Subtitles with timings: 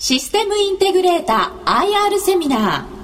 [0.00, 2.98] システムインテグレーター IR セミナー。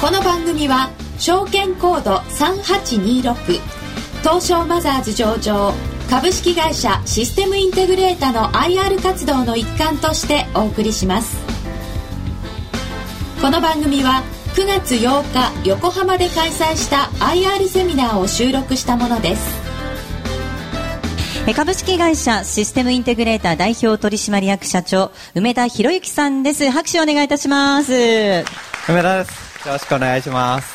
[0.00, 0.88] この番組は
[1.18, 3.60] 証券コード3826
[4.22, 5.74] 東証マザーズ上場
[6.08, 11.45] 株式会社システムインテグレーターの IR 活動の一環としてお送りします。
[13.46, 14.24] この番組は
[14.56, 15.22] 9月8
[15.62, 19.62] 日横浜で開催した IR セミナーを収録したものです。
[21.54, 26.68] 株式会社システムインテグレーター代表取締役社長梅田博之さんです。
[26.72, 27.92] 拍手をお願いいたします。
[28.88, 29.68] 梅田です。
[29.68, 30.74] よろしくお願いします。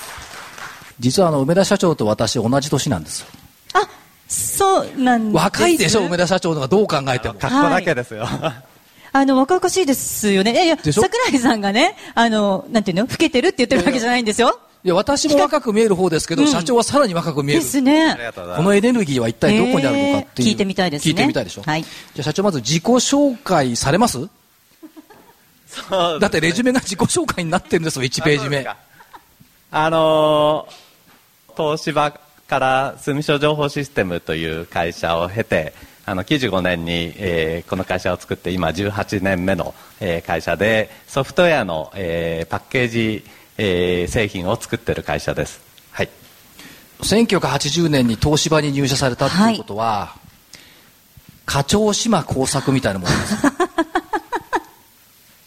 [0.98, 3.28] 実はあの梅田社長と私同じ年なんですよ。
[3.73, 3.90] あ
[4.30, 7.34] そうなんです若いでしょ梅田社長のがどう考えても。
[7.34, 8.72] 格好だけですよ、はい
[9.14, 10.54] あの、若々しいですよね。
[10.54, 13.04] いやいや、桜井さんがね、あの、なんていうの？
[13.04, 14.60] 老けてるって言ってるわけじゃないんですよ。
[14.84, 17.62] いや、私も若く見える方ですけど、うん、社長はさらに若く見える。
[17.62, 18.18] ですね。
[18.36, 20.50] このエネルギーは一体どこにあるのかっていう。
[20.50, 21.12] 聞いてみたいですね。
[21.12, 21.62] 聞いてみたいでしょ？
[21.62, 21.84] はい。
[21.84, 24.28] じゃあ社長まず自己紹介されます？
[25.68, 28.66] そう、だってレジュメが自己紹介になってるんですよ、1ページ目。
[29.72, 35.73] あのー、東芝から住所情報システムという会社を経て、
[36.12, 43.23] あの95年に、えー、この会社を作って今18年目の、えー、会社でソフトウェアの、えー、パッケージ、
[43.58, 46.09] えー、製品を作っている会社です、はい、
[47.00, 50.20] 1980年に東芝に入社されたということは、はい、
[51.45, 53.36] 課長島工作みたいなものです。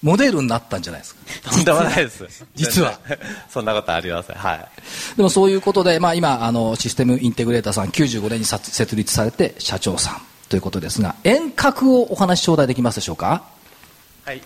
[0.02, 1.50] モデルになったんじゃないですか。
[1.50, 2.26] とんでもないです。
[2.54, 3.00] 実は。
[3.48, 4.68] そんなことありませんはい。
[5.16, 13.44] でもそういうことで、まあ、今あのシステムインテグレーターさん95年に設立されて社長さんということですが遠隔をお話し頂戴できますでしょうか？
[14.24, 14.42] はい。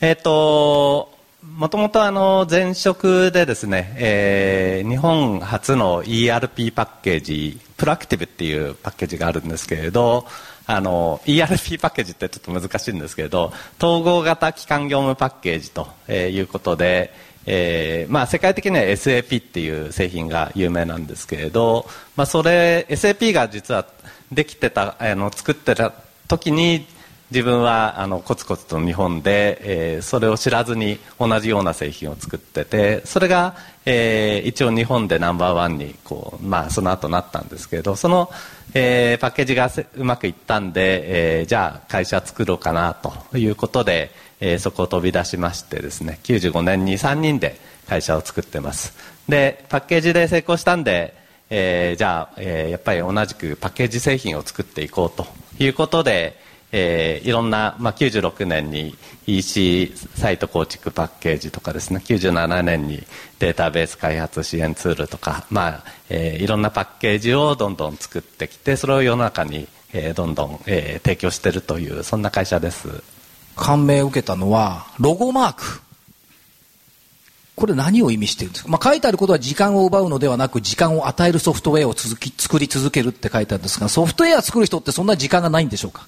[0.00, 1.16] えっ、ー、と
[1.54, 10.26] もともとあの前職でですね、えー、日本初の ERP パッケージプロアクティブっていうパッケージがあるんですけれど
[10.66, 17.12] あの ERP パッケージってちょっと難しいんですけれど統合型基幹業務パッケージということで、
[17.46, 21.86] えーまあ、世界的には SAP っていう製品が有名なんですけれど、
[22.16, 23.86] まあ、それ SAP が実は
[24.32, 25.92] できてたあの作ってた
[26.28, 26.86] 時に
[27.30, 29.58] 自分はあのコツコツと日本で、
[29.96, 38.30] えー、それを知らずに同じような製品を作っててそれが、えー、一応日本でナンバーワンにこう、まあ、その後なったんですけどその、
[38.74, 47.58] えー、パッケージがうまくいったんで、えー、じゃあ会社作ろうかなということで、えー、そこを飛び出しましてですね95年に3人で
[47.88, 48.94] 会社を作ってます。
[49.28, 55.26] でパッケージで成功したんでえー、じゃあ、えー、やっぱり同じくパッケージ製品を作っていこうと
[55.58, 56.38] いうことで、
[56.72, 58.96] えー、いろんな、まあ、96年に
[59.26, 63.02] EC サイト構築パッケージとかですね97年に
[63.38, 73.02] データベース開発支援ツールとか、まあえー、いろんなパッケージをどんどん作ってきてそれを世の中に、えー、どんどん、えー、提供しているというそんな会社です。
[73.54, 75.85] 感銘を受けたのはロゴマーク。
[77.56, 86.06] これ何を意味してるんですか、まあ、書いてあることは時間を奪うのではなく時間を与えるソフトウェアを続き作り続けるって書いてあるんですがソフトウェア作る人ってそんな時間がないんでしょうか？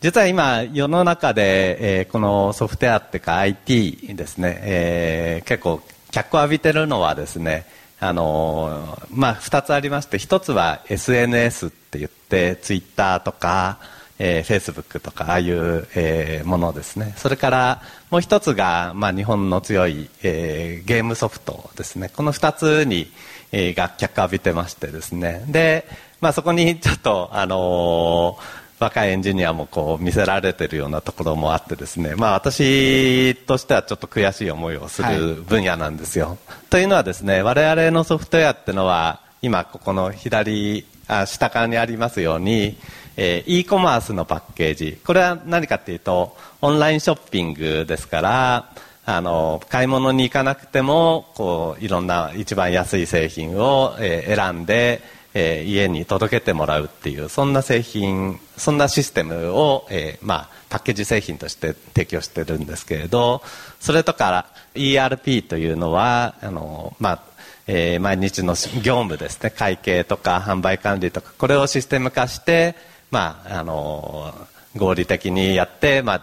[0.00, 7.66] 実は今世の中で、えー、このソフトウェアっていうか IT ですね、えー、結構脚光を浴びてるのはですね
[7.98, 13.78] あの、まあ、2つありまして1つは SNS って言ってツイッターとか
[14.22, 17.14] えー、Facebook とかああいう、えー、ものですね。
[17.16, 22.10] それからもう一つが、まあ、日本の強い、えー、ゲームソフトですね。
[22.14, 23.10] この2つに、
[23.50, 25.42] えー、が脚光浴びてましてですね。
[25.48, 25.88] で、
[26.20, 36.28] まあ、そこにちょっと、あのー若いエンジニアもこう見せられてるようなところもあってですね、まあ、私としてはちょっと悔しい思いをする分野なんですよ。
[36.28, 36.38] はい、
[36.70, 42.78] というのはですね我々のソフトウェアっていうのは今ここの左あ下側にありますように
[43.16, 44.98] えー、e コマースのパッケージ。
[45.04, 48.70] これは何かっていうとオンラインショッピングですから
[49.06, 55.02] あの買い物に行かなくてもこういろんな一番安い製品を、えー、選んで、
[55.34, 63.42] えー、家に届けてもらうっていうそんな製品そんなシステムを、えー、まあ、パッケージ製品として提供してるんですけれど
[63.80, 67.30] それとか ERP というのはあの、まあ
[67.66, 69.50] え、毎日の業務ですね。
[69.50, 72.74] 会計とか販売管理とかこれをシステム化して
[73.10, 74.34] まあ、あの
[74.76, 76.22] 合理的にやって、まあ、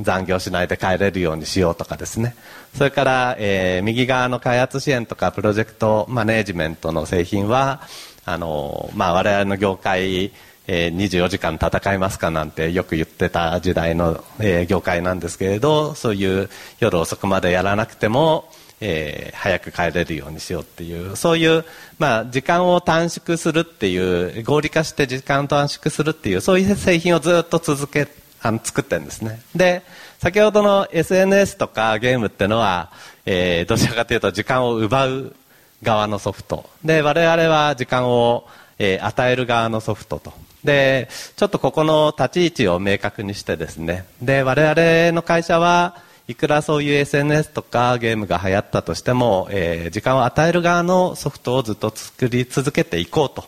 [0.00, 2.34] 残業しないで帰れるようにしようとかですね。
[2.74, 7.82] それから、えー、右側の開発支援とかプロジェクトマネージメントの製品は
[8.24, 10.32] あの、まあ、我々の業界
[10.66, 16.48] えー、24時間戦いますかなんてよく言ってた時代の、えー、業界なんですけれどそういう
[16.78, 18.48] 夜遅くまでやらなくても、
[18.84, 21.64] えー、早く帰れるようにしようっていうそういう、
[22.00, 28.08] まあ、時間を短縮するっていう合理化して時間を短縮するっていうそういう製品をずっと続け
[28.42, 29.40] あの作ってるんですね。
[29.54, 29.82] で
[30.18, 32.90] 先ほどの SNS とかゲームっていうのは、
[33.24, 35.36] えー、どちらかというと時間を奪う
[35.84, 36.68] 側のソフト。
[36.84, 38.48] で我々は時間を、
[38.80, 40.32] えー、与える側のソフトと。
[40.64, 44.06] でちょっとここの立ち位置を明確にしてですね。
[44.20, 45.94] で我々の会社は
[46.28, 53.44] いくらそういう SNS とかゲームが流行ったとしても、えー、時間を与える側のソフトをずっと作り続けていこうと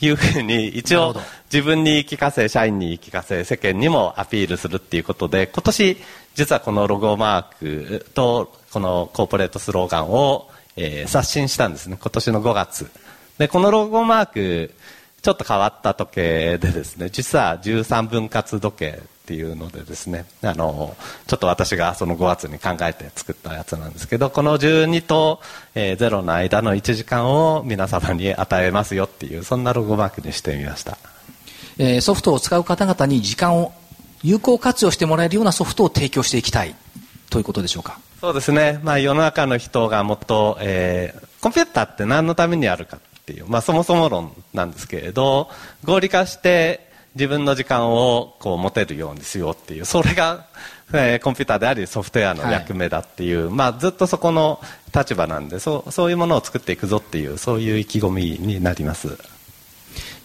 [0.00, 1.14] いうふうに一応
[1.52, 5.96] 自分に言い聞かせ社員に言い聞かせ世間にもアピールするっていうことで今年
[6.34, 11.96] 実はこのロゴマークとこのコーポレートスローガンを、えー、刷新したんですね。
[11.98, 12.90] 今年の5月。
[13.38, 14.74] でこのロゴマーク
[15.22, 20.96] ちょっと変わった時計でですね実は13分割時計っていうのでですねあの
[21.26, 25.40] ちょっと私がその5月に考えて作ったやつなんですけどこの12と、
[25.74, 30.96] えー、0の間の1時間を皆様に与えますよっていうそんなロゴマークにしてみました、
[31.78, 33.72] えー、ソフトを使う方々に時間を
[34.22, 36.74] 有効活用してもらえるようなソフトを提供していきたい。
[37.30, 37.98] ということでしょうか。
[38.20, 45.50] そうですね、まあ、世の中の人がもっと、えー、コンピューターって何のためにあるかっていう、まあ、そもそも論なんですけれど
[45.84, 46.85] 合理化して
[47.16, 50.46] 自分の時間をこう持てるようにしようっていうそれが、
[50.92, 54.60] えー、コンピューターでありソフトウェアの役目だっていう、はい、まあ、ずっとそこの
[54.94, 59.18] 立場なんでそうそういうものを作っていくぞっていうそういう意気込みになります。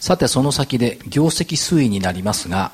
[0.02, 2.72] さてその先で業績推移になりますが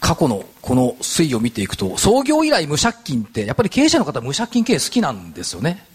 [0.00, 5.86] 過去のこの推移を見ていくと創業以来無借金ってやっぱり経営者の方無借金経営好きなんですよね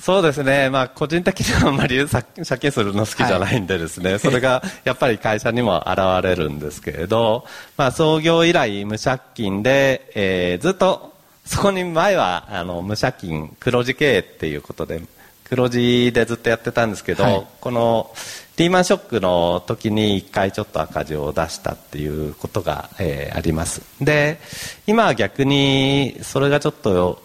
[0.00, 2.24] そうですね、まあ、個人的にはあんまり 借
[2.60, 7.44] 金するの好きじゃないんでですね、はい、それがやっぱり会社にも現れるんですけれど、
[7.76, 11.12] まあ、創業以来無借金で、えー、ずっと
[11.44, 15.02] そこに前はあの無借金黒字経営っていうことで
[15.44, 18.10] 黒字でずっとやってたんですけど、はい、この
[18.60, 23.80] リーマンショックの時に1回ちょっと赤字を出したっていうことが、えー、あります。
[24.02, 24.38] で
[24.86, 27.22] 今は逆にそれがちょっと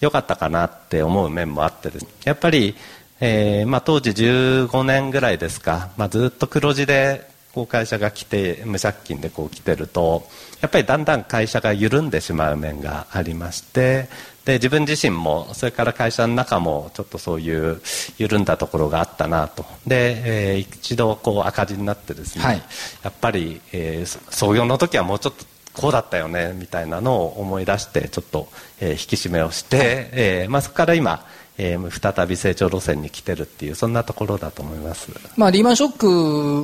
[0.00, 2.04] 良かったかなって思う面もあってです。
[2.04, 2.74] ねやっぱり、
[3.20, 10.26] えーまあ、当時15年ぐらいですか、まあ、ずっと黒字でこう会社が来て無借金でこう来てると
[10.60, 14.08] やっぱりだんだん会社が緩んでしまう面がありまして
[14.44, 17.82] で自分自身もそれから会社の中もちょっとそういう
[18.16, 19.66] 緩んだところがあったなと。
[19.86, 22.62] で、えー、一度こう赤字になってですね、はい、
[23.02, 28.48] やっぱり、えー、創業の時はもうちょっとこうだったよねみたいなのを思い出してちょっと、
[28.80, 31.24] えー、引き締めをして、えーまあ、そこから今、
[31.58, 35.98] えー、再び成長路線に来てるっていうそんなところだと思います、まあ、リーマンショッ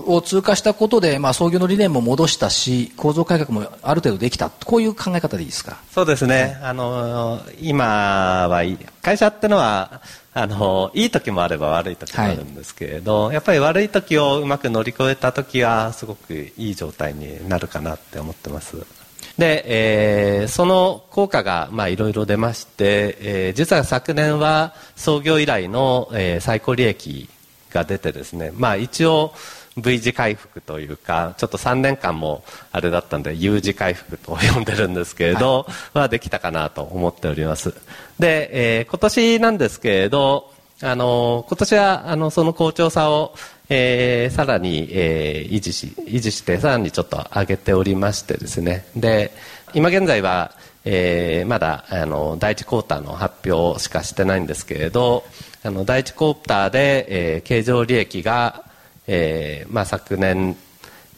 [0.04, 4.50] クを通過したことで、まあ、創業の理念も戻したし構造改革もある程度できた。
[4.50, 5.78] こういう考え方でいいですか？
[5.90, 8.62] そうですね、あの今は
[9.02, 10.00] 会社ってのは
[10.32, 18.76] あのいい時もあれば悪い時もあるんですけれど、はい、やっぱり悪い時をうまく乗り越えた時はすごくいい状態になるかなって思ってます
[19.38, 19.64] で、
[20.40, 27.28] えー、その効果がいろいろ出まして、えー、実は昨年は創業以来の、えー、最高利益
[27.70, 29.34] が出てですね、まあ、一応
[29.76, 35.66] V 字回復というかちょっと3年間もあれだったんで U 字回復と呼んでるんですけれど、は
[35.96, 37.74] い、はできたかなと思っております。
[38.18, 43.34] で、えー、今年なんですけれどあの今年はあのその好調さを
[43.68, 48.86] えー、さらに、えー、維持し維持してさらにちょっと上げておりましてですね。
[48.94, 49.32] で
[49.72, 50.52] 今現在は、
[50.84, 55.24] えー、まだあの第1クォーターの発表しかしてないんですけれど
[55.62, 58.64] あの第1クォーターで、えー、経常利益が、
[59.06, 60.56] えーまあ、昨年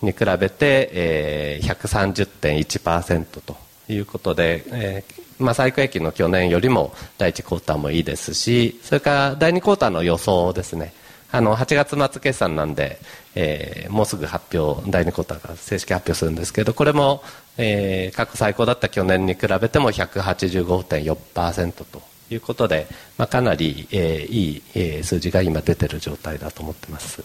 [0.03, 3.57] に比べて、えー、130.1%と
[3.89, 10.93] いうことで、えーまあ、最高益の去年よりも第1クォーターもいいですしそれから第2クォーターの予想ですね。
[11.33, 12.99] あの8月末決算なんで、
[13.35, 17.23] えー、もうすぐ発表第2クォーターが正式発表するんですけどこれも、
[17.59, 22.87] えー、過去最高だった去年に比べても185.4%ということで、
[23.19, 27.23] まあ、かなり、えー、いい、えー、数字が今出てる状態だと思ってます。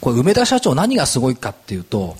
[0.00, 2.16] これ梅田社長何がすごいかっていうと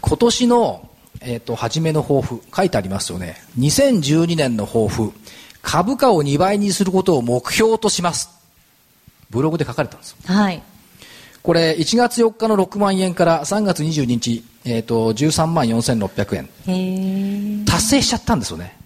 [0.00, 0.88] 今年の、
[1.20, 3.36] えーと、初めの抱負書いてありますよね。
[3.58, 5.12] 2012年の抱負。
[5.62, 8.39] 株価を2倍にすることを目標とします。
[9.30, 10.62] ブログで書かれたんですはい。
[11.42, 17.64] これ1月4日の6万円から3月22日、えーと、13万4600円。
[17.64, 18.76] 達成しちゃったんですよね。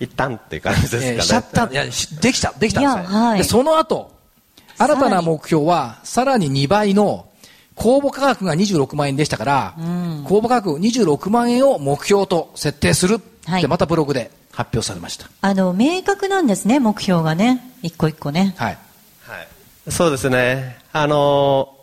[0.00, 1.68] 一旦っていう感じですかね、えー、しちゃった。
[1.70, 4.10] いやできたできたんですよ、はい、でその後
[4.78, 7.26] 新たな目標はさらに2倍の
[7.76, 9.74] 公募価格が26万円でしたから、
[10.24, 13.66] 公募価格26万円を目標と設定するってはい。
[13.66, 15.28] またブログで発表されました。
[15.40, 17.74] あの、明確なんですね、目標がね。
[17.82, 18.54] 一個一個ね。
[18.56, 18.78] はい。
[19.90, 20.78] そうですね。
[20.92, 21.76] あの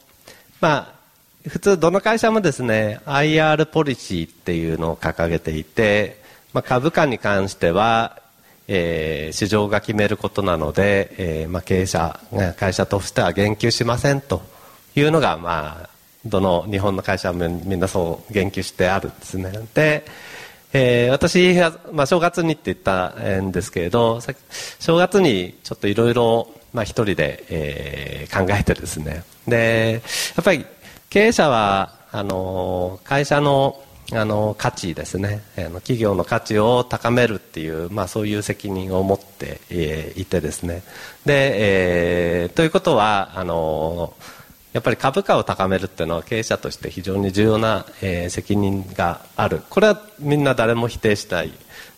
[0.62, 6.22] まあ、普通どの会社もですね、IR ポリシーっていうのを掲げていて、
[6.54, 8.22] まあ、株価に関しては、
[8.68, 14.42] えー市場が決めることなので、えーまあ、経営者、ね会社としては言及しませんと
[14.96, 15.90] いうのが、まあ、
[16.26, 19.52] どの日本の会社もみんなそう言及してあるんですね。
[19.74, 20.06] で、
[20.72, 23.10] えー私が、まあ、正月にって言った
[23.42, 24.22] んですけれど、
[24.80, 29.24] 正月にちょっといろいろ、まあ、一人で、えー考えてですね。
[29.48, 30.02] で、
[30.36, 30.66] やっぱり
[31.10, 35.42] 経営者は、あの、会社の、あの、価値ですね。
[35.58, 40.84] あの企業の価値を高めるっていう、まあ、そういう責任を持って、えーいてですね。
[41.26, 44.14] で、えーということは、あの、
[44.74, 49.62] やっぱり株価を高めるっていうのは経営者として非常に重要な、えー責任がある。
[49.70, 51.52] これはみんな誰も否定したい。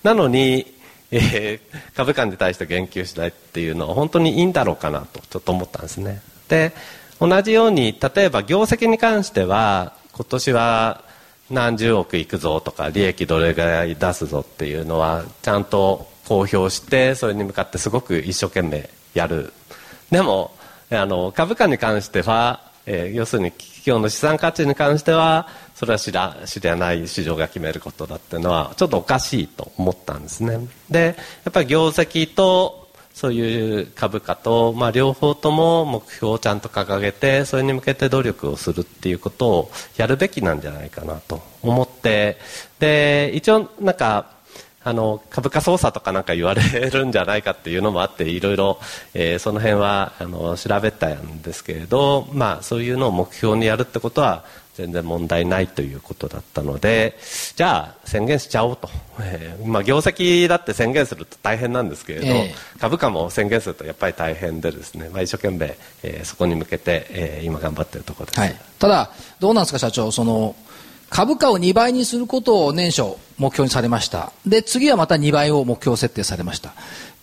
[0.04, 0.74] なのに、
[1.12, 6.22] えー株価に対して言及しないっていうのは本当にいいんだろうかなとちょっと思ったんですね。
[6.48, 6.74] で、
[7.20, 11.04] 同じように、例えば業績に関しては、今年は
[11.52, 19.54] 何十億いくぞとか、利益どれぐらい出すぞっていうのは、ちゃんと公表して、それに向かってすごく一生懸命やる。
[20.10, 20.52] でも、
[20.90, 25.48] あの株価に関しては、えー要するに企業の資産価値に関しては
[25.82, 30.60] それは知ら知らない市場が決めることだっていうのはちょっとおかしいと思ったんですね。
[30.92, 42.38] でやっぱり業績とそういう株価と、まあ、両方とも目標をちゃんと掲げてそれに向けて努力をするっていうことをやるべきなんじゃないかなと思って
[42.78, 44.30] で一応なんか
[44.84, 48.80] あの株価操作とかなんか言われるんじゃないかっていうのもあっていろいろ、
[49.14, 54.44] えーその辺はあの調べたんですけれど、まあ、そういうのを目標にやるってことは
[54.76, 57.18] 全然問題ないということだったので
[57.56, 68.40] じゃあ宣言しちゃおうと、えーまあ、業績だって宣言すると大変なんですけれど、ええ株価も宣言するとやっぱり大変でですね、まあ、一生懸命、えーそこに向けて、えー今頑張っているところです。
[68.40, 68.56] はい。
[68.80, 70.12] ただ、どうなんですか、社長。
[70.12, 70.56] その、
[71.12, 74.32] 株価を2倍にすることを年初目標にされました。
[74.48, 76.74] で、次はまた2倍を目標設定されました。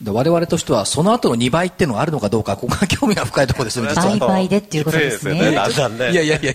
[0.02, 4.16] で我々としては、その後の2倍っていうのがあるのかどうか、ここが 興味が深いところですね、実は。
[4.18, 6.54] 倍々でっていうことですねいよだんだんねいやいやいや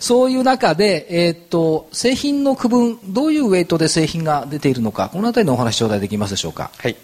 [0.00, 6.70] そういう中で、えーっと、製品の区分、どういうウェイトで製品が出ているのか、このあたりのお話頂戴できますでしょうか。
[6.76, 6.96] はい、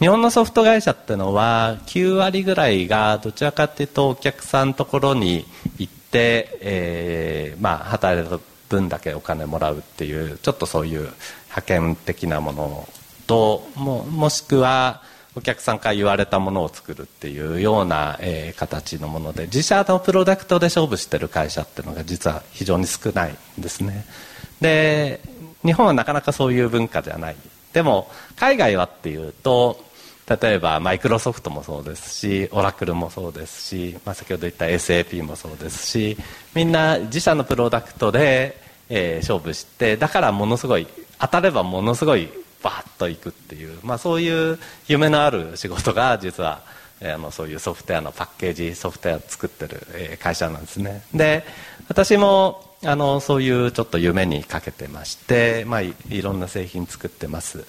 [0.00, 5.46] 日本のソフト会社ってのは9割ぐらいがどちらかというとお客さんのところに
[5.78, 8.40] 行って、えーまあ、働く
[8.74, 12.88] 分だけお金もらうっていうちょっとそういう派遣的なもの
[13.26, 15.02] とももしくは
[15.36, 24.04] お客さんから言われたものを作るっていうような、えー形のもので自社のプロダクトで勝負してる会社っていうのが実は非常に少ないんですね。
[24.60, 25.20] で
[25.64, 27.36] 日本はなかなかそういう文化じゃない。
[27.72, 29.84] でも海外はっていうと
[30.26, 36.16] 例えばマイクロソフトもそうですしオラクルもそうですし、まあ、先ほど言った SAP もそうですし
[36.54, 40.86] みんな自社のプロダクトで、えー勝負してだからものすごい
[41.18, 42.28] 当たればものすごい
[42.62, 46.62] バーッといくっていう、まあ、そういう夢のある仕事が実は
[47.00, 51.02] えーあのそういうソフトウェアのパッケージソフトウェアを作ってる、えー会社なんですね。
[51.14, 51.44] で
[51.88, 57.64] 私もあのそういうちょっと夢にかけてまして、まあ、いろんな製品作ってます。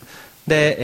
[0.48, 0.76] で、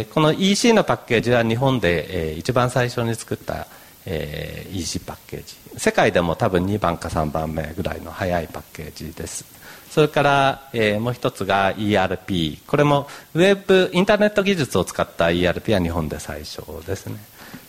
[0.00, 3.66] えーこの EC のパッケージは日本で、えー一番最初に作った、
[4.06, 9.44] えー EC パッケージ世界でも多分2番か3番目ぐらいの早いパッケージです。
[9.90, 17.16] それから、えーもう一つが ERP これもウェブインターネット技術を使った ERP は日本で最初ですね。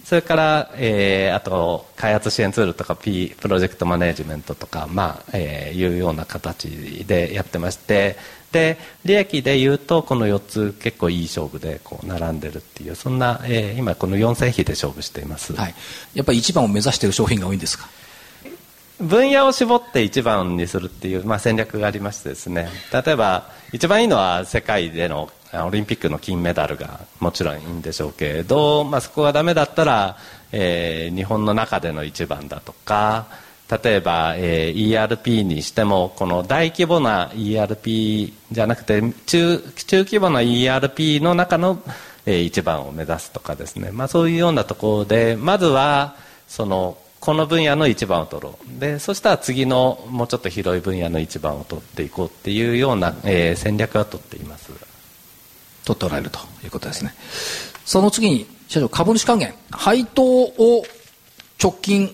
[0.04, 6.70] それから、えーあと開発支援ツールとか、P、プロジェクトマネジメントとか、まあえーいうような形
[7.06, 8.16] でやってまして
[8.52, 15.76] で利益でいうとこの4つ結構いい勝負でこう並んでるっていうそんな、えー今この4製品で勝負しています、はい。
[16.14, 17.88] やっぱり一番を目指している商品が多いんですか？
[19.00, 22.70] 分野を絞って一番にするっていう、まあ、戦略がありましてですね。
[22.92, 30.18] 例えば一番いいのは世界でのあオリンピックの金メダルがもちろんいいんでしょうけれど、まあ、そこがダメだったら、
[30.52, 33.28] えー日本の中での一番だとか
[33.70, 41.82] 例えば、えー ERP にしてもこの大規模な ERP じゃなくて中中規模な ERP の中の、
[42.26, 46.16] えー一番を目指すとかですね、まあ、そういうようなところでまずは
[46.48, 54.72] そのこの分野の一番を取ろうでそしたら次のもうちょっと広い分野の一番を取っていこうっていうような、えー戦略は取っています
[55.88, 57.14] 取っておられるということですね。
[57.86, 59.54] その次に、社長、株主還元。
[59.72, 60.84] 配当を
[61.64, 62.14] 直近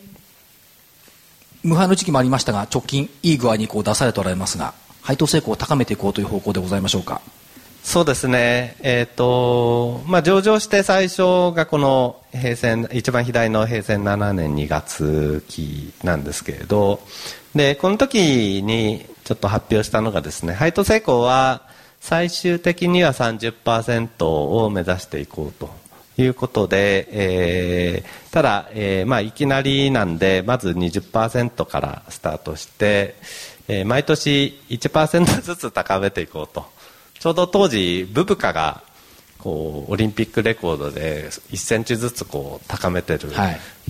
[1.64, 7.22] 無敗の時期もありましたが直近いい具合にこう出されておられますが配当成功を高めていこうという方向でございましょうか。
[7.84, 17.02] そうですね、えーとまあ、上場して最初がこの平成一番左の平成7年2月期なんですけれど
[17.54, 21.64] でこの時にちょっと発表したのがですね配当成功は
[22.00, 25.70] 最終的には30%を目指していこうと
[26.18, 33.16] いうことで、えー、ただ、えーまあ、いきなりなんでまず20%からスタートして、
[33.68, 36.66] えー、毎年1%ずつ高めていこうと。
[37.20, 38.84] ちょうど当時ブブカが
[39.44, 43.28] こうオリンピックレコードで1センチずつこう高めてると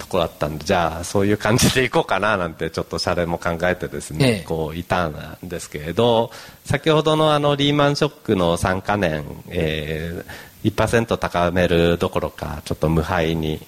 [0.07, 6.31] ころだったんで、はい、じゃあそういう感じでいこうかななんてちょっとシャレも考えてですね、ええ、こういたんですけれど
[6.65, 10.25] 先ほどのあのリーマンショックの3か年、えー、
[10.63, 13.65] 1%高めるどころかちょっと無敗に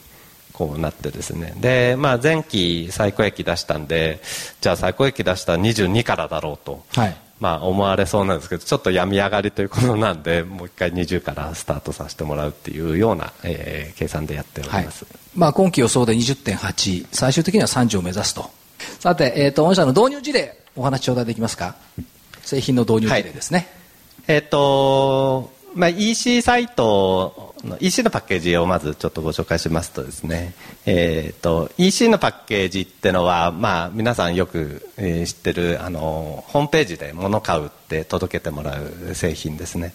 [0.53, 1.53] こうなってですね。
[1.57, 4.21] で、まあ、前期最高益出したんで
[4.61, 18.49] じゃあ最高益出したら22からだろうと、はい、まあ、思われそうなんですけどちょっと病み上がりということなんでもう一回20からスタートさせてもらうっていうような、えー、計算でやっております、はい、まあ、今期予想で20.8最終的には30を目指すと。
[18.99, 21.75] さて、えーと、御社の導入事例お話頂戴できますか？
[22.43, 23.67] 製品の導入事例ですね、
[24.27, 30.53] はい、えっ、ー、とまあ、EC サイトの EC のパッケージをまずちょっとご紹介しますとですね、
[30.85, 39.93] えーと、EC のパッケージってのは、まあ、皆さんよく、知ってるあのホームページで物買うって届けてもらう製品ですね。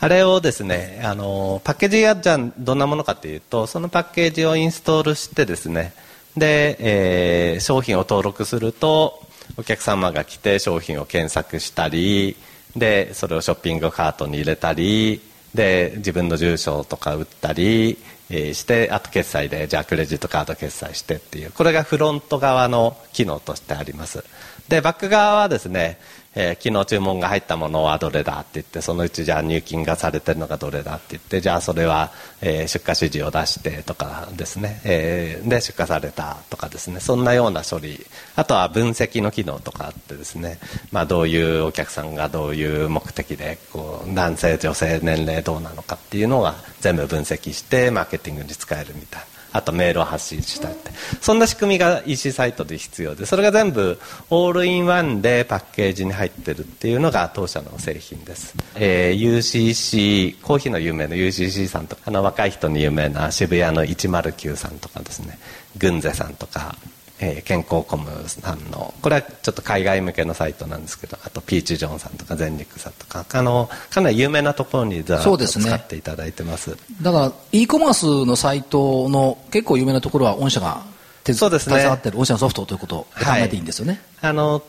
[0.00, 5.92] あれをですねあのパッケージがじゃあどんなものかというとそのパッケージをインストールしてですね。
[6.36, 9.22] で、えー、商品を登録すると
[9.56, 12.36] お客様が来て商品を検索したり
[12.76, 15.20] でそれをショッピングカートに入れたり
[15.54, 17.98] で自分の住所とか打ったり、
[18.30, 24.24] え、してあと決済でじゃあクレジットカード決済してっていうこれがフロント側の機能としてあります。
[24.68, 25.98] でバック側はですね
[26.34, 37.00] えー、昨日注文が入ったものはどれだって言ってそのうちじゃあ入金がされてるのがどれだって言ってじゃあそれは、えー、出荷指示を出してとかですね、えー、で出荷されたとかですね。
[37.00, 37.98] そんなような処理。
[38.36, 40.60] あとは分析の機能とかあってですね、
[40.92, 49.39] まあ、どういうお客さんがどういう目的でこう男性女性年齢どうなのかっていうのが全部分析してマーケティングに使えるみたいな。
[49.52, 50.90] あとメールを発信したいって。
[51.20, 53.98] そんな仕組みが EC サイトで必要でそれが全部
[54.30, 65.38] オールインワンでパッケージに入ってるっていうのが当社の製品です、えー、UCC コーヒーの有名な UCC さんとかあの若い人に有名な渋谷の109さんとかですね
[65.78, 66.76] グンゼさんとか
[67.22, 80.82] えー、健康コムさんのこれはちょっと海外向けのサイトなんですけどあとピーチ・ジョンさんとか全日さんとかあのかなり有名なところにざっと使っていただいてます、ね、だから e コマースのサイトの結構有名なところは御社が
[81.22, 84.62] 手伝ってる御社のソフトということで考えていいんですよね、はい、あの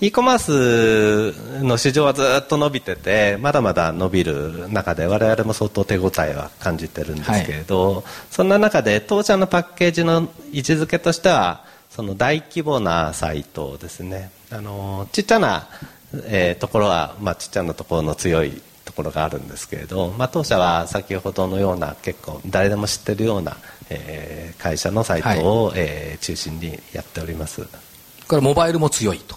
[0.00, 0.38] e コマー
[1.60, 14.30] スの市場はずっと伸びててまだまだ伸びる中で我々も相当手応えは感じてるんですけれど、はい、そんな中で当社のパッケージの位置づけとしてはその大規模なサイトですね。
[14.50, 15.68] あのちっちゃな、
[16.24, 23.56] えー、ところは、まあ、ちっちゃなところの強いところがあるんですけれど、まあ、当社は先ほどのような結構誰でも知ってるような、
[23.90, 27.64] えー、会社のサイトを、はい、えー、中心にやっております。
[28.26, 29.36] これモバイルも強いと。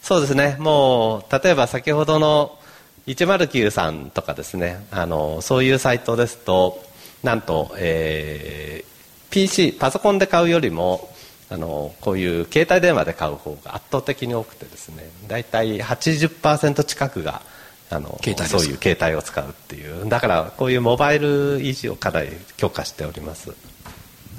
[0.00, 0.56] そうですね。
[0.58, 2.58] もう例えば先ほどの
[3.06, 4.86] 109さんとかですね。
[4.92, 6.82] あのそういうサイトですと
[7.22, 11.10] なんと、えー、PC パソコンで買うよりも
[11.50, 17.42] あのこういう携帯電話で買う方が圧倒的に多くてですね大体80%近くが
[17.90, 20.08] あのそういう携帯を使うっていう。
[20.08, 23.54] だからこういうモバイル維持をかなり強化しております。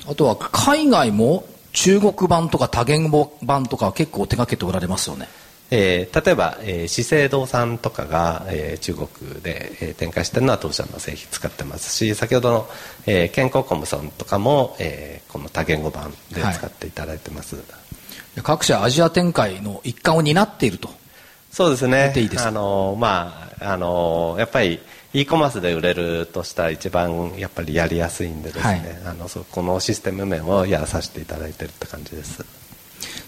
[0.07, 5.27] あとは海外も中国版とか多言語版とか結構手掛けておられますよね
[5.71, 12.69] えー、例えば、えー、資生堂さんとかが、えー、中国で、えー、展開しているのは当社の製品使ってますし先ほどの、
[13.05, 17.65] えー、健康コムソンとかも、えー、この多言語版で使っていただいてます、はい、
[18.41, 20.89] 各社アジア展開の一環を担っていると。
[21.51, 22.13] そうですね。
[22.15, 24.79] いいあのまああのやっぱり
[25.13, 32.45] e コマースで売れるとしたら一番やっぱりやりやすいんでですね、はい、あのそこのシステム面をやらさせていただいているって感じです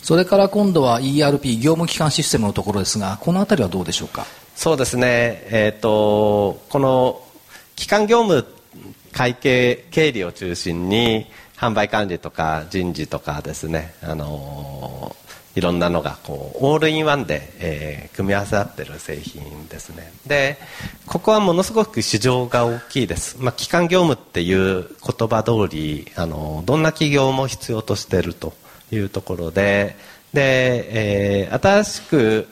[0.02, 4.26] それから今度は ERP 業務機関システムのところですがこの辺りはどうでしょうか？
[4.56, 7.22] そうですね、えーと、この
[7.76, 8.46] 機関業務
[9.12, 20.12] 会計経理を中心に販売管理とか人事とかですね、あのー、いろんなのがこうオールインワンで、えー、組み合わせ合ってる製品ですね。
[20.26, 20.58] で
[21.06, 28.54] ここはものすごく市場が大きいです、まあ、機関業務っていう言葉通り、あのー、どんな企業も必要としていると。
[28.92, 29.96] いうところで、
[30.34, 32.48] で、えー、新しく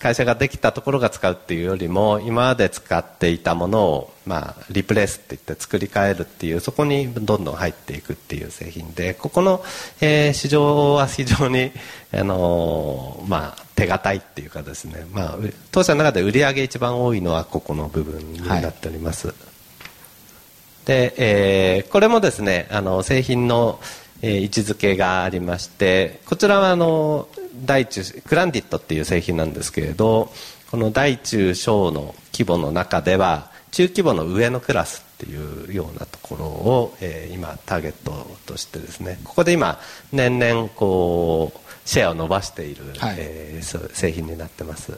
[0.00, 9.62] 会社ができたところが使うっていうよりも今まで使っていたものを、まあ、リプレイスって言って作り変えるっていうそこにどんどん入っていくっていう製品でここの、
[10.00, 11.70] えー、市場は非常に、
[12.14, 15.38] あのー、まあ、手堅いっていうかですね、まあ、
[15.70, 23.78] 当社の中で売り上げ一番多いのはここの部分になっております、はい、で、えー、これもですねあの製品の
[24.22, 27.28] えー、位置づけがありましてこちらはあの
[27.64, 30.30] 大中クランディットっていう製品なんですけれど
[30.70, 39.78] この大中小の規模の中では中規模の上のクラスっていうようなところを、えー、今ターゲットとしてですねここで今
[40.12, 44.92] 年々こうシェアを伸ばしている、はい、えー、製品になってます。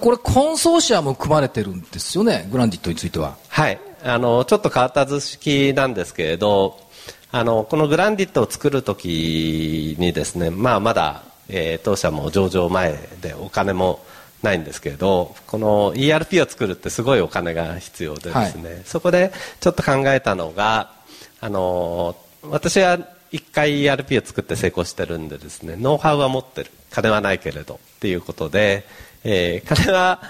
[0.00, 3.36] これコンソーシアム組まれてるんですよねグランディットについては。
[3.48, 3.78] はい。
[4.04, 6.78] あのちょっと変わった図式なんですけれど
[7.30, 14.00] あのこのグランディットを作るときにですね、まあ、まだ、えー、当社も上場前でお金も
[14.42, 20.92] ないんですけれどこの ERP を作るってすごいお金が必要でですね、はい、そこでちょっと考えたのが
[21.40, 22.98] あの私は
[23.32, 26.70] 1回 ERP を作って成功してるんでですねノウハウは持ってる。
[26.90, 27.74] 金はないけれど。
[27.74, 28.86] っていうことで、
[29.24, 30.22] えー、金は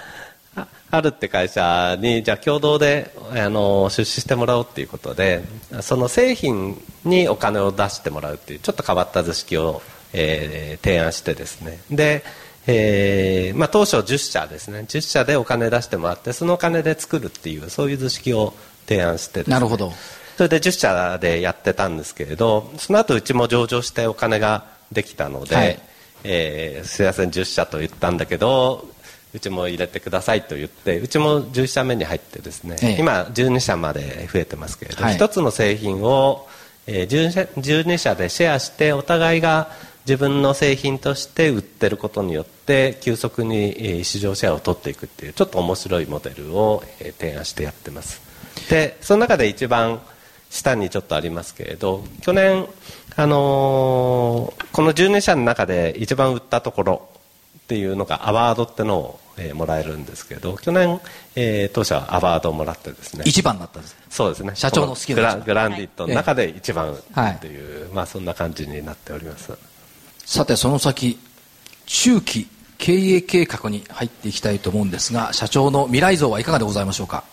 [0.91, 5.43] あるって会社にじゃあ共同であの出資してもらおうっていうことで
[5.81, 9.81] その製品にお金を出してもらうっていうちょっと変わった図式を、
[10.13, 11.79] えー、提案してですね。
[11.91, 12.23] で、
[12.67, 14.85] えーまあ、当初10社ですね。
[14.87, 18.53] 10社でお金出してもらってそのお金で作るっていうそういう図式を
[18.87, 19.93] 提案してなるほど。
[20.39, 25.79] それで10社でやってたんですけれどその後うちも上場してお金ができたので、はい、
[26.23, 28.87] えー、すいません10社と言ったんだけど
[29.33, 36.47] うちも入れてくださいと言ってうちも11社目に入ってですね、ええ、今12社まで増えてますけれど、はい、1つの製品を、
[36.87, 39.69] えー、12社でシェアしてお互いが
[40.05, 46.83] 自分の製品として売ってることによって急速に市場シェアを取っていくっていうちょっと面白いモデルを
[47.19, 48.19] 提案してやってます。
[48.69, 50.01] でその中で一番
[50.49, 52.65] 下にちょっとありますけれど去年、
[53.15, 57.09] あのー、この12社の中で一番売ったところ
[57.69, 60.99] っていうのがアワードってのを、えー、もらえるんですけど去年、
[61.35, 63.21] えー、当社はアワードをもらってですね。
[63.27, 64.53] 一番だったんですそうですね。
[64.55, 66.97] 社長の好きなグラグランディットの中で一番っ
[67.39, 69.53] ていう、はい、まあそんな感じになっております。
[70.25, 71.19] さてその先
[71.85, 72.47] 中期
[72.79, 77.23] 経営計画に入っていきたいと思うんですが社長の未来像はいかがでございましょうか？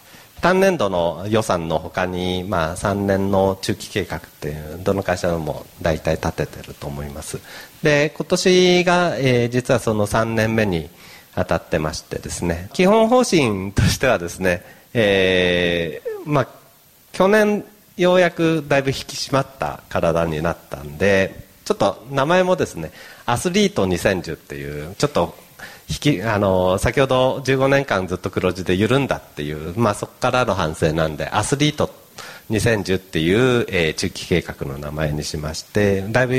[0.40, 7.40] 単年度の予算のほかに、まあ、3年の中期計画っていうどの会社でも大体立ててると思います。
[7.82, 10.88] で今年が、えー、実はその3年目に
[11.34, 12.68] 当たってましてですね。
[12.72, 14.62] 基本方針としてはですね、
[14.94, 16.48] えーまあ、
[17.12, 17.64] 去年
[17.96, 22.92] ようやくだいぶ引き締まった体になったんでちょっと名前もですね
[23.24, 25.34] アスリート2010っていうちょっと
[25.88, 31.90] 引きあの先ほど15年間ずっと黒字で緩んだっていう、まあ、そこからの反省なんでアスリート
[32.50, 36.34] 2010っていう、えー、中期計画の名前にしましてだいぶ、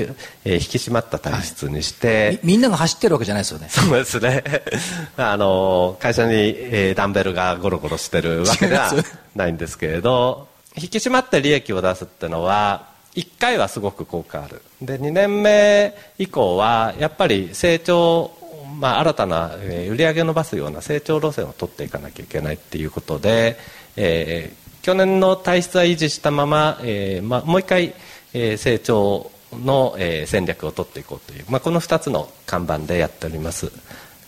[0.45, 3.67] えー、引き締まった体質にして、はい、みんなが走ってるわけじゃないですよね。
[3.69, 4.43] そうですね。
[5.17, 8.93] あの会社に、えー、ダンベルがゴロゴロしてるわけでは
[9.35, 14.61] ないんですけれど引き締まって利益を出すっていうのは1回はすごく効果ある。
[14.81, 18.31] で2年目以降はやっぱり成長
[18.77, 23.57] まあ、新たな、えー、売り上げを伸ばすような成長路線を取っていかなきゃいけないっていうことで、
[23.95, 27.93] えー、去年の体質は維持したまま、えーまあ、もう一回、
[28.33, 33.71] えー、成長の、えー、戦略を取っていこうという、まあ、この2つの看板でやっております。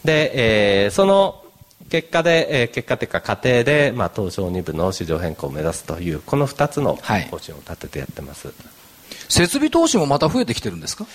[0.03, 1.43] で、えー、その
[1.89, 8.55] 結果で、えー、結果というか過程で、まあ、東証2部の市場変更を目指すというこの2つの方針を立ててやってます、はい、
[9.29, 11.05] 設備投資もまた増えてきてるんですか？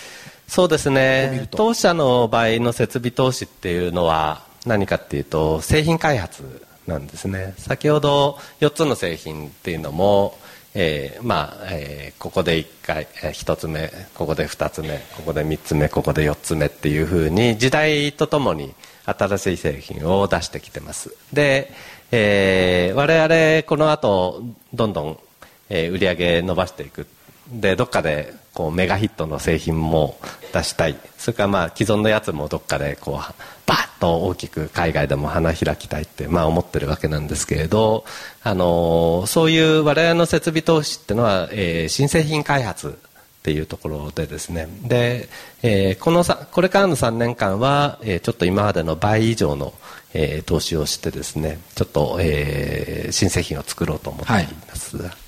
[0.48, 1.48] そうですね。
[1.50, 7.54] 当社の場合の設備投資っていうのは何かっていうと製品開発なんですね。
[7.58, 10.38] 先ほど4つの製品っていうのも、
[10.74, 18.74] えー、まあ、えー、ここで1回、えー、1つ目ここで2つ目ここで3つ目ここで4つ目っていうふうに時代とともに
[19.06, 21.14] 新しい製品を出してきてます。
[21.32, 21.72] で、
[22.10, 24.42] えー、我々この後
[24.74, 25.18] どんどん、
[25.70, 27.06] えー、売り上げ伸ばしていく
[27.48, 30.18] でどっかでこうメガヒットの製品も
[30.52, 30.96] 出したい。
[31.18, 33.14] それからまあ既存のやつもどっかでこう
[33.66, 38.04] バッと大きく海外でも花開きたいってまあ思ってるわけなんですけれど、
[38.42, 42.92] あのそういう我々の設備投資っていうのは、えー、新製品開発っ
[43.42, 44.68] ていうところでですね。
[44.82, 45.28] で、
[45.62, 49.74] えー、このさこれからの3年間は、えー、ちょっと今までの倍以上の、
[50.14, 55.23] えー、投資をしてですねちょっと、えー、新製品を作ろうと思っています、はい。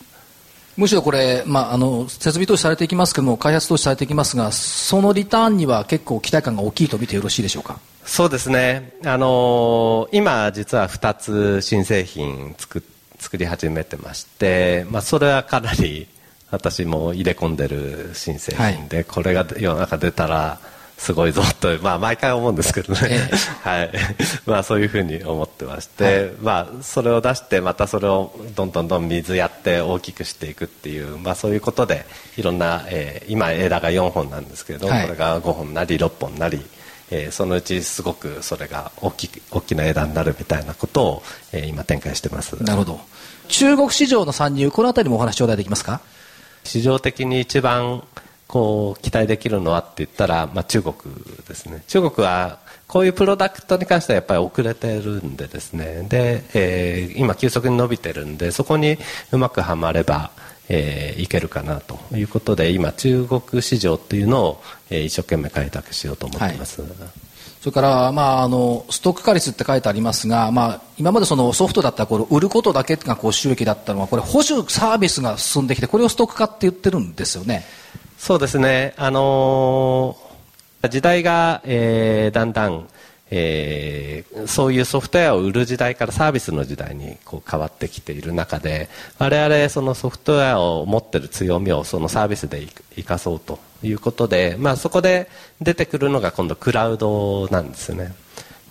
[0.76, 7.78] むしろこれ、まあ、あの設備投資されていきますけども開発投資されていきますがそのリターンには結構期待感が大きいと見てよろしいでしょうか？
[8.04, 12.82] そうですね、あのー、今実は2つ新製品作
[13.18, 16.06] 作り始めてまして、まあ、それはかなり
[16.50, 20.60] 私も入れ込んでる新製品で、はい、これが世の中出たら
[20.98, 23.30] すごいぞと、まあ、毎回思うんですけどね、
[23.62, 23.90] はい。
[24.46, 32.06] まあ、そういうふうに思ってまして、はい、まあ、それを出してまたそれをどんどんどん水やって大きくしていくっていう、まあ、そういうことで
[32.36, 36.64] いろんな、えー、今枝が4本なんですけど、はい、これが5本なり6本なり、
[37.10, 42.52] えー、そのうちすごくそれが大き大きな枝になるみたいなことを、えー、今展開してます。
[42.62, 43.00] なるほど。
[43.48, 46.00] 中国市場の参入この辺りもお話頂戴できますか？
[46.64, 48.02] 市場的に一番
[48.48, 50.94] こう期待できるのはって言ったら、まあ、中国
[51.48, 51.82] ですね。
[51.88, 56.06] 中国はこういうプロダクトに関してはやっぱり遅れてるんでですね。
[56.08, 58.98] で、えー、今急速に伸びてるんでそこに
[59.32, 60.30] うまくはまれば、
[60.68, 66.90] えー、いけるかなということで今中国市場っていうのを、えー、一生懸命開拓しようと思ってます、はい。
[67.60, 77.64] それから、まあ、あのストック化率って書いてありますが、まあ、今までそのソフトだったらこ売ることだけがこう収益だったのはこれ保守サービスが進んできてこれをストック化って言ってるんですよね。
[78.18, 82.88] そうですね、あのー、時代が、えー、だんだん、
[83.30, 95.28] えー、そういうソフトウェアを売る時代からサービスの時代にこう変わってきている中で我々そのソフトウェアを持っている強みをそのサービスで生かそうということで、まあ、そこで
[95.60, 98.14] 出てくるのが今度クラウドなんですね。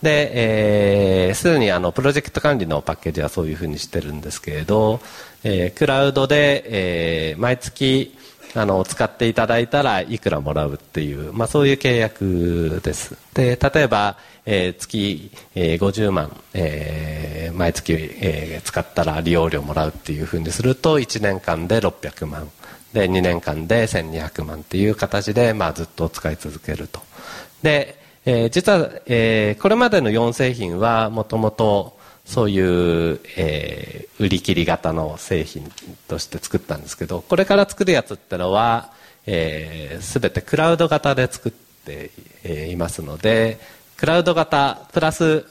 [0.02, 5.00] で、えー、すでにあのプロジェクト管理のパッケージはそういうふうにしてるんですけれど、
[5.44, 8.16] えー、クラウドで、えー、毎月
[8.56, 13.18] あの使っていただいたらいくらもらうっていう、まあ、そういう契約です。
[13.34, 22.50] で例えば、えー、月、えー、50万、えー、毎月、えー、使ったら利用料もらうっていうふうにすると1年間で600万
[22.94, 27.02] で2年間で1200万っていう形で、まあ、ずっと使い続けると。
[27.62, 31.95] で、えー、実は、えー、これまでの4製品はもともと
[32.26, 35.72] そういう、えー、売り切り型の製品
[36.08, 38.92] として作ったんですけどこれから作るやつってのは、
[39.28, 42.12] えー、全てクラウド型で作って、
[42.44, 43.60] え、いますので
[43.96, 45.46] クラウド型プラス、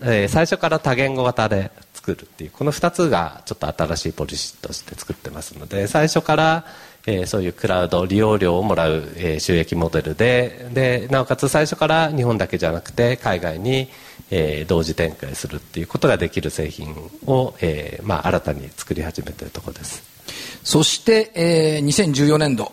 [0.00, 6.64] えー、最初から多言語型で作るっていうこの2つがちょっと新しいポリシーとして作ってますので最初から
[7.06, 13.88] えー、そういうクラウド利用料をもらう、えー、収益モデルででなおかつ最初から日本だけじゃなくて海外に、
[14.34, 20.02] えー、同時展開するっていうことができる製品を、えーまあ、新たに作り始めているところです。
[20.64, 22.72] そして、えー、2014年度、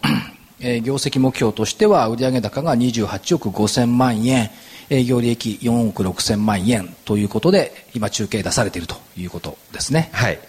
[0.61, 4.49] えー、業績目標としては売上高が28億5000万円
[4.89, 10.09] 営業利益4億6000万円ということで今中継出されているということですね。
[10.13, 10.39] はい。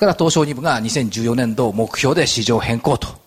[0.00, 3.19] から東証2部が2014年度目標で市場変更と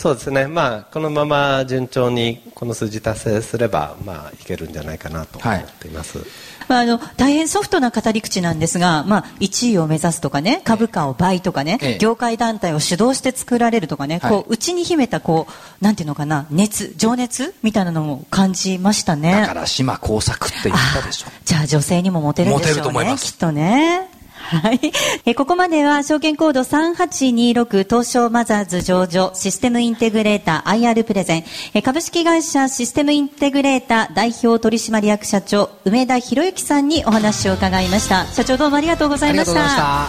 [0.00, 6.26] そうですね、まあ、このまま順調にこの数字達成すれば、まあ、いけるんじゃないかなと思っています、はい、
[6.68, 19.32] まあ、あの大変ソフトな語り口なんですが、まあ、1位を目指すとかね株価を倍とかね、ええ、業界団体を主導して作られるとかね、はい、こう内に秘めたこうなんていうのかな熱情熱みたいなのも感じましたね。
[19.32, 21.26] だから島工作って言ったでしょ。
[21.44, 24.19] じゃあ女性にもモテるんでしょうねきっとね
[24.50, 24.80] はい。
[25.26, 38.26] えここまでは証券コード3826東証マザーズ上場システムインテグレーター IR プレゼンえ株式会社システムインテグレーター代表取締役社長梅田博之さんにお話を伺いました。
[38.26, 40.08] 社長どうもありがとうございました。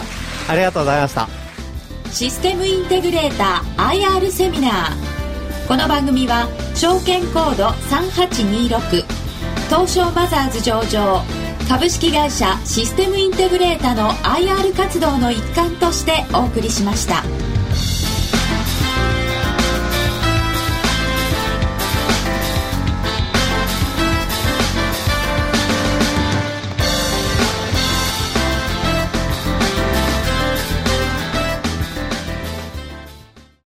[0.50, 1.28] りがとうございました。
[2.10, 5.12] システムインテグレーター IR セミナー。
[5.68, 9.04] この番組は証券コード3826
[9.68, 11.22] 東証マザーズ上場
[11.68, 17.51] 株式会社システムインテグレータの IR 活動の一環としてお送りしました。